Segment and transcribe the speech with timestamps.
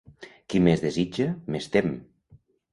[0.53, 1.95] Qui més desitja, més tem.